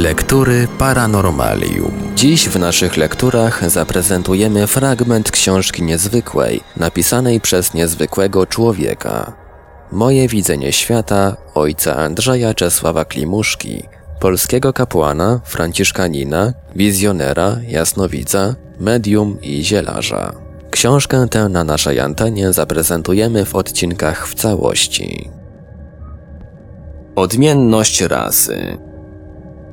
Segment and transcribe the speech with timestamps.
[0.00, 1.92] Lektury Paranormalium.
[2.16, 9.32] Dziś w naszych lekturach zaprezentujemy fragment książki niezwykłej, napisanej przez niezwykłego człowieka.
[9.92, 13.82] Moje widzenie świata ojca Andrzeja Czesława Klimuszki,
[14.20, 20.32] polskiego kapłana, franciszkanina, wizjonera, jasnowidza, medium i zielarza.
[20.70, 25.30] Książkę tę na naszej antenie zaprezentujemy w odcinkach w całości.
[27.16, 28.89] Odmienność rasy.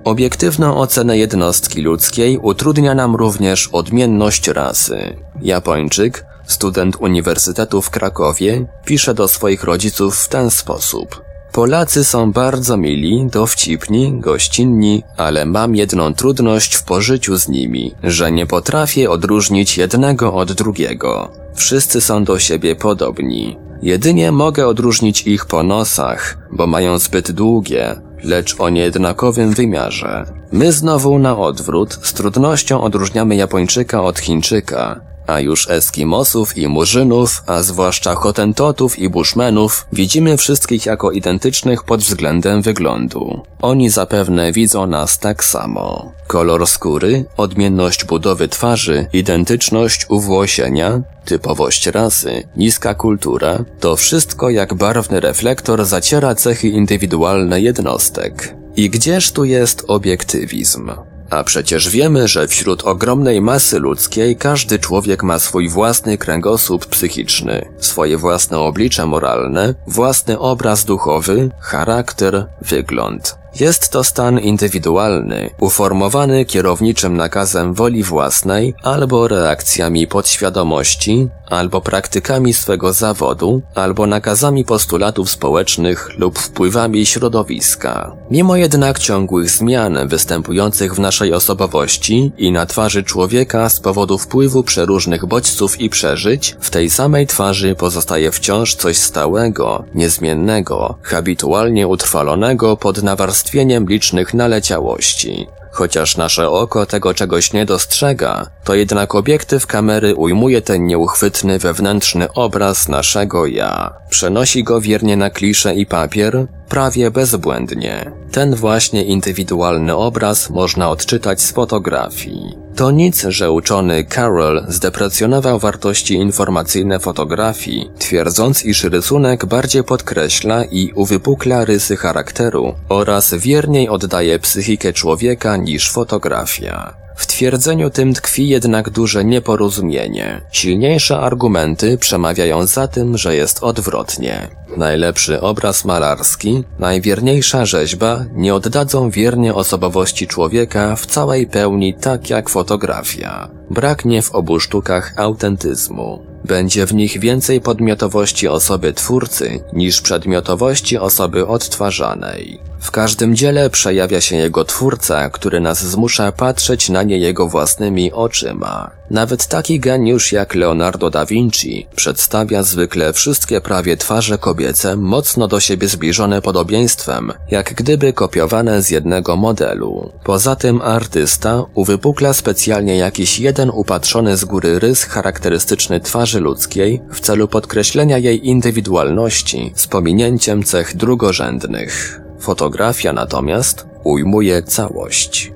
[0.08, 5.16] Obiektywną ocenę jednostki ludzkiej utrudnia nam również odmienność rasy.
[5.42, 11.22] Japończyk, student Uniwersytetu w Krakowie, pisze do swoich rodziców w ten sposób.
[11.52, 18.32] Polacy są bardzo mili, dowcipni, gościnni, ale mam jedną trudność w pożyciu z nimi, że
[18.32, 21.32] nie potrafię odróżnić jednego od drugiego.
[21.56, 23.58] Wszyscy są do siebie podobni.
[23.82, 30.26] Jedynie mogę odróżnić ich po nosach, bo mają zbyt długie, lecz o niejednakowym wymiarze.
[30.52, 37.44] My znowu na odwrót z trudnością odróżniamy Japończyka od Chińczyka, a już Eskimosów i Murzynów,
[37.46, 43.42] a zwłaszcza Hotentotów i Bushmenów widzimy wszystkich jako identycznych pod względem wyglądu.
[43.62, 46.12] Oni zapewne widzą nas tak samo.
[46.28, 55.20] Kolor skóry, odmienność budowy twarzy, identyczność uwłosienia, typowość rasy, niska kultura, to wszystko jak barwny
[55.20, 58.56] reflektor zaciera cechy indywidualne jednostek.
[58.76, 60.92] I gdzież tu jest obiektywizm?
[61.30, 67.66] A przecież wiemy, że wśród ogromnej masy ludzkiej każdy człowiek ma swój własny kręgosłup psychiczny,
[67.80, 73.38] swoje własne oblicze moralne, własny obraz duchowy, charakter, wygląd.
[73.60, 82.94] Jest to stan indywidualny, uformowany kierowniczym nakazem woli własnej albo reakcjami podświadomości, albo praktykami swego
[82.94, 88.16] zawodu, albo nakazami postulatów społecznych lub wpływami środowiska.
[88.32, 94.64] Mimo jednak ciągłych zmian występujących w naszej osobowości i na twarzy człowieka z powodu wpływu
[94.64, 102.78] przeróżnych bodźców i przeżyć, w tej samej twarzy pozostaje wciąż coś stałego, niezmiennego, habitualnie utrwalonego
[102.78, 103.04] pod
[103.48, 105.48] nawarstwieniem licznych naleciałości.
[105.72, 112.34] Chociaż nasze oko tego czegoś nie dostrzega, to jednak obiektyw kamery ujmuje ten nieuchwytny wewnętrzny
[112.34, 113.94] obraz naszego ja.
[114.10, 118.12] Przenosi go wiernie na kliszę i papier, prawie bezbłędnie.
[118.32, 122.58] Ten właśnie indywidualny obraz można odczytać z fotografii.
[122.76, 130.92] To nic, że uczony Carroll zdeprecjonował wartości informacyjne fotografii, twierdząc, iż rysunek bardziej podkreśla i
[130.96, 137.07] uwypukla rysy charakteru oraz wierniej oddaje psychikę człowieka niż fotografia.
[137.18, 140.42] W twierdzeniu tym tkwi jednak duże nieporozumienie.
[140.52, 144.48] Silniejsze argumenty przemawiają za tym, że jest odwrotnie.
[144.78, 152.50] Najlepszy obraz malarski, najwierniejsza rzeźba nie oddadzą wiernie osobowości człowieka w całej pełni tak jak
[152.50, 153.50] fotografia.
[153.70, 156.26] Braknie w obu sztukach autentyzmu.
[156.46, 162.60] Będzie w nich więcej podmiotowości osoby twórcy niż przedmiotowości osoby odtwarzanej.
[162.80, 168.14] W każdym dziele przejawia się jego twórca, który nas zmusza patrzeć na nie jego własnymi
[168.14, 168.92] oczyma.
[169.10, 175.60] Nawet taki geniusz jak Leonardo da Vinci przedstawia zwykle wszystkie prawie twarze kobiece mocno do
[175.60, 180.12] siebie zbliżone podobieństwem, jak gdyby kopiowane z jednego modelu.
[180.24, 187.20] Poza tym artysta uwypukla specjalnie jakiś jeden upatrzony z góry rys charakterystyczny twarzy ludzkiej w
[187.20, 192.27] celu podkreślenia jej indywidualności z pominięciem cech drugorzędnych.
[192.40, 195.52] Fotografia natomiast ujmuje całość.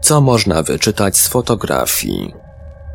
[0.00, 2.34] Co można wyczytać z fotografii?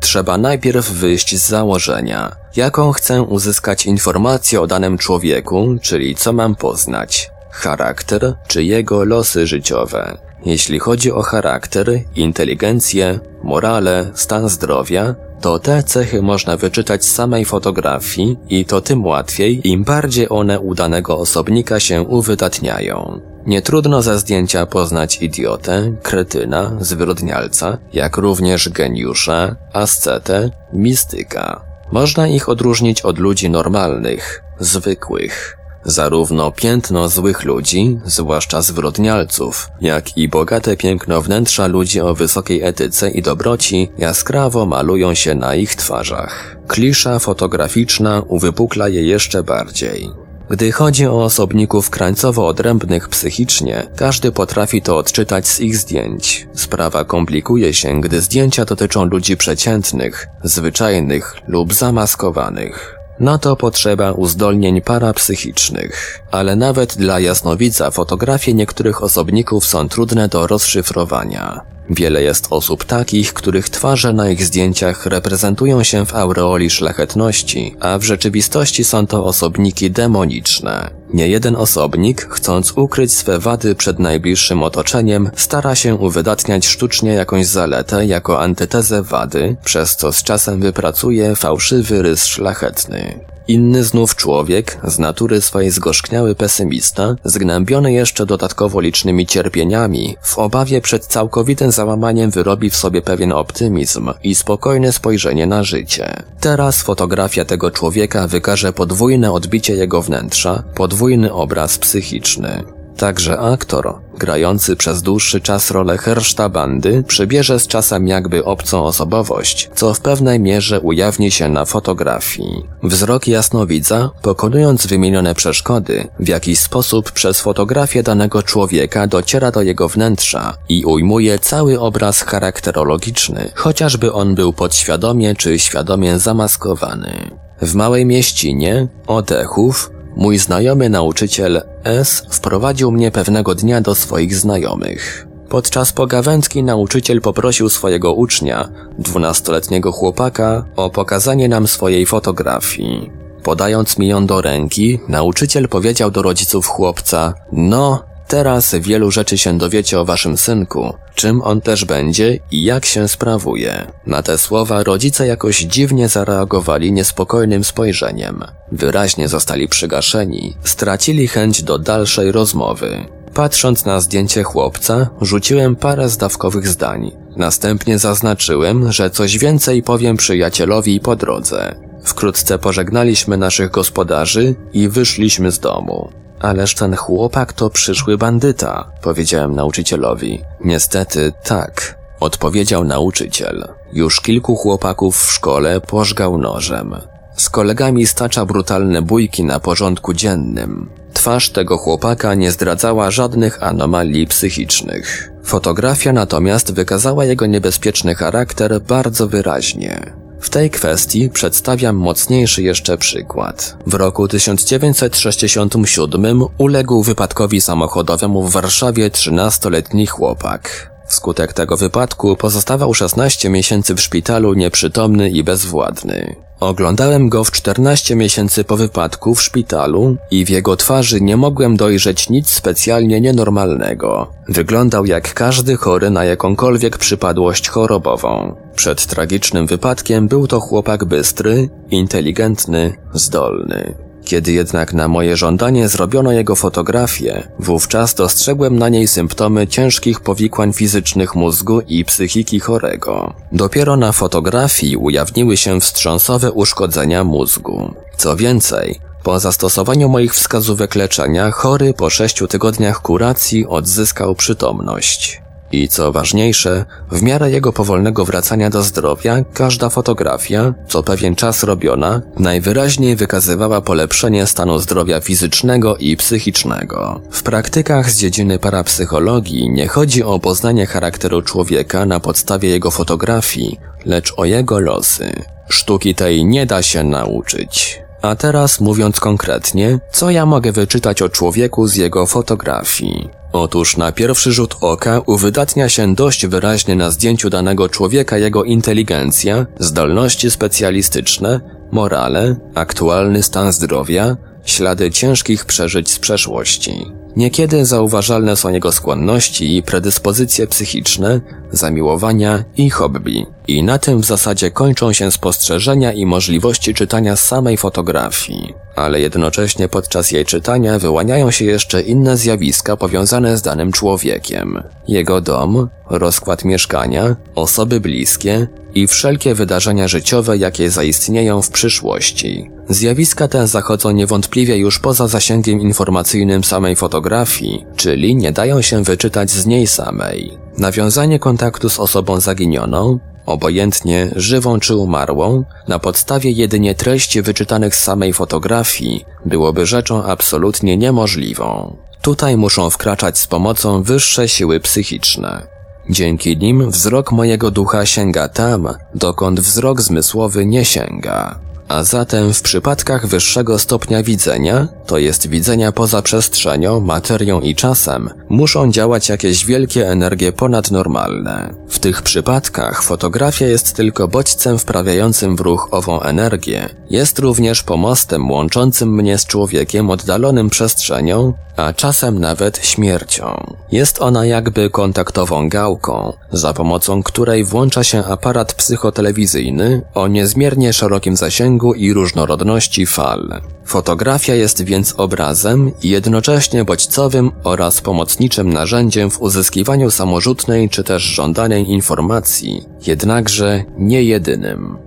[0.00, 6.54] Trzeba najpierw wyjść z założenia, jaką chcę uzyskać informację o danym człowieku, czyli co mam
[6.54, 10.18] poznać, charakter czy jego losy życiowe.
[10.44, 17.44] Jeśli chodzi o charakter, inteligencję, morale, stan zdrowia, to te cechy można wyczytać z samej
[17.44, 23.20] fotografii i to tym łatwiej, im bardziej one u danego osobnika się uwydatniają.
[23.46, 31.64] Nie trudno zdjęcia poznać idiotę, kretyna, zwyrodnialca, jak również geniusza, ascetę, mistyka.
[31.92, 35.63] Można ich odróżnić od ludzi normalnych, zwykłych.
[35.84, 43.10] Zarówno piętno złych ludzi, zwłaszcza zwyrodnialców, jak i bogate piękno wnętrza ludzi o wysokiej etyce
[43.10, 46.56] i dobroci jaskrawo malują się na ich twarzach.
[46.66, 50.10] Klisza fotograficzna uwypukla je jeszcze bardziej.
[50.50, 56.46] Gdy chodzi o osobników krańcowo odrębnych psychicznie, każdy potrafi to odczytać z ich zdjęć.
[56.54, 63.03] Sprawa komplikuje się, gdy zdjęcia dotyczą ludzi przeciętnych, zwyczajnych lub zamaskowanych.
[63.20, 66.20] Na to potrzeba uzdolnień parapsychicznych.
[66.30, 71.60] Ale nawet dla jasnowidza fotografie niektórych osobników są trudne do rozszyfrowania.
[71.90, 77.98] Wiele jest osób takich, których twarze na ich zdjęciach reprezentują się w aureoli szlachetności, a
[77.98, 80.90] w rzeczywistości są to osobniki demoniczne.
[81.14, 87.46] Nie jeden osobnik, chcąc ukryć swe wady przed najbliższym otoczeniem, stara się uwydatniać sztucznie jakąś
[87.46, 93.33] zaletę jako antytezę wady, przez co z czasem wypracuje fałszywy rys szlachetny.
[93.48, 100.80] Inny znów człowiek, z natury swojej zgorzkniały pesymista, zgnębiony jeszcze dodatkowo licznymi cierpieniami, w obawie
[100.80, 106.22] przed całkowitym załamaniem wyrobi w sobie pewien optymizm i spokojne spojrzenie na życie.
[106.40, 112.73] Teraz fotografia tego człowieka wykaże podwójne odbicie jego wnętrza, podwójny obraz psychiczny.
[112.96, 119.70] Także aktor, grający przez dłuższy czas rolę herszta bandy, przybierze z czasem jakby obcą osobowość,
[119.74, 122.68] co w pewnej mierze ujawni się na fotografii.
[122.82, 129.88] Wzrok jasnowidza, pokonując wymienione przeszkody, w jakiś sposób przez fotografię danego człowieka dociera do jego
[129.88, 137.30] wnętrza i ujmuje cały obraz charakterologiczny, chociażby on był podświadomie czy świadomie zamaskowany.
[137.62, 145.26] W małej mieścinie, Odechów, Mój znajomy nauczyciel S wprowadził mnie pewnego dnia do swoich znajomych.
[145.48, 148.68] Podczas pogawędki nauczyciel poprosił swojego ucznia,
[148.98, 153.10] dwunastoletniego chłopaka, o pokazanie nam swojej fotografii.
[153.42, 159.58] Podając mi ją do ręki, nauczyciel powiedział do rodziców chłopca, no, Teraz wielu rzeczy się
[159.58, 163.86] dowiecie o waszym synku, czym on też będzie i jak się sprawuje.
[164.06, 168.44] Na te słowa rodzice jakoś dziwnie zareagowali niespokojnym spojrzeniem.
[168.72, 173.04] Wyraźnie zostali przygaszeni, stracili chęć do dalszej rozmowy.
[173.34, 177.10] Patrząc na zdjęcie chłopca, rzuciłem parę zdawkowych zdań.
[177.36, 181.74] Następnie zaznaczyłem, że coś więcej powiem przyjacielowi po drodze.
[182.04, 186.23] Wkrótce pożegnaliśmy naszych gospodarzy i wyszliśmy z domu.
[186.40, 190.42] Ależ ten chłopak to przyszły bandyta, powiedziałem nauczycielowi.
[190.60, 193.68] Niestety tak, odpowiedział nauczyciel.
[193.92, 196.94] Już kilku chłopaków w szkole pożgał nożem.
[197.36, 200.90] Z kolegami stacza brutalne bójki na porządku dziennym.
[201.12, 205.32] Twarz tego chłopaka nie zdradzała żadnych anomalii psychicznych.
[205.44, 210.23] Fotografia natomiast wykazała jego niebezpieczny charakter bardzo wyraźnie.
[210.40, 213.76] W tej kwestii przedstawiam mocniejszy jeszcze przykład.
[213.86, 220.94] W roku 1967 uległ wypadkowi samochodowemu w Warszawie 13-letni chłopak.
[221.06, 226.43] Wskutek tego wypadku pozostawał 16 miesięcy w szpitalu nieprzytomny i bezwładny.
[226.60, 231.76] Oglądałem go w 14 miesięcy po wypadku w szpitalu i w jego twarzy nie mogłem
[231.76, 234.30] dojrzeć nic specjalnie nienormalnego.
[234.48, 238.56] Wyglądał jak każdy chory na jakąkolwiek przypadłość chorobową.
[238.76, 244.03] Przed tragicznym wypadkiem był to chłopak bystry, inteligentny, zdolny.
[244.24, 250.72] Kiedy jednak na moje żądanie zrobiono jego fotografię, wówczas dostrzegłem na niej symptomy ciężkich powikłań
[250.72, 253.34] fizycznych mózgu i psychiki chorego.
[253.52, 257.94] Dopiero na fotografii ujawniły się wstrząsowe uszkodzenia mózgu.
[258.16, 265.43] Co więcej, po zastosowaniu moich wskazówek leczenia, chory po sześciu tygodniach kuracji odzyskał przytomność.
[265.74, 271.62] I co ważniejsze, w miarę jego powolnego wracania do zdrowia, każda fotografia, co pewien czas
[271.62, 277.20] robiona, najwyraźniej wykazywała polepszenie stanu zdrowia fizycznego i psychicznego.
[277.30, 283.80] W praktykach z dziedziny parapsychologii nie chodzi o poznanie charakteru człowieka na podstawie jego fotografii,
[284.04, 285.32] lecz o jego losy.
[285.68, 288.03] Sztuki tej nie da się nauczyć.
[288.24, 293.28] A teraz mówiąc konkretnie, co ja mogę wyczytać o człowieku z jego fotografii?
[293.52, 299.66] Otóż na pierwszy rzut oka uwydatnia się dość wyraźnie na zdjęciu danego człowieka jego inteligencja,
[299.78, 301.60] zdolności specjalistyczne,
[301.92, 307.12] morale, aktualny stan zdrowia, ślady ciężkich przeżyć z przeszłości.
[307.36, 311.40] Niekiedy zauważalne są jego skłonności i predyspozycje psychiczne,
[311.72, 313.46] zamiłowania i hobby.
[313.68, 318.74] I na tym w zasadzie kończą się spostrzeżenia i możliwości czytania samej fotografii.
[318.96, 324.82] Ale jednocześnie podczas jej czytania wyłaniają się jeszcze inne zjawiska powiązane z danym człowiekiem.
[325.08, 332.70] Jego dom, rozkład mieszkania, osoby bliskie i wszelkie wydarzenia życiowe, jakie zaistnieją w przyszłości.
[332.88, 339.50] Zjawiska te zachodzą niewątpliwie już poza zasięgiem informacyjnym samej fotografii, czyli nie dają się wyczytać
[339.50, 340.58] z niej samej.
[340.78, 348.02] Nawiązanie kontaktu z osobą zaginioną, obojętnie żywą czy umarłą, na podstawie jedynie treści wyczytanych z
[348.02, 351.96] samej fotografii, byłoby rzeczą absolutnie niemożliwą.
[352.22, 355.66] Tutaj muszą wkraczać z pomocą wyższe siły psychiczne.
[356.10, 361.58] Dzięki nim wzrok mojego ducha sięga tam, dokąd wzrok zmysłowy nie sięga.
[361.88, 368.30] A zatem w przypadkach wyższego stopnia widzenia, to jest widzenia poza przestrzenią, materią i czasem,
[368.54, 371.74] muszą działać jakieś wielkie energie ponadnormalne.
[371.88, 376.88] W tych przypadkach fotografia jest tylko bodźcem wprawiającym w ruch ową energię.
[377.10, 383.76] Jest również pomostem łączącym mnie z człowiekiem oddalonym przestrzenią, a czasem nawet śmiercią.
[383.92, 391.36] Jest ona jakby kontaktową gałką, za pomocą której włącza się aparat psychotelewizyjny o niezmiernie szerokim
[391.36, 393.60] zasięgu i różnorodności fal.
[393.84, 398.00] Fotografia jest więc obrazem jednocześnie bodźcowym oraz
[398.44, 404.98] pomocniczym narzędziem w uzyskiwaniu samorzutnej czy też żądanej informacji, jednakże nie jedynym.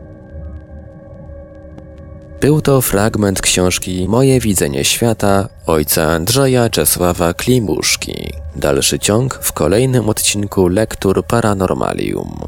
[2.42, 8.34] Był to fragment książki Moje widzenie świata ojca Andrzeja Czesława Klimuszki.
[8.56, 12.40] Dalszy ciąg w kolejnym odcinku Lektur Paranormalium.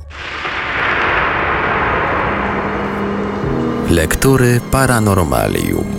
[3.90, 5.99] Lektury Paranormalium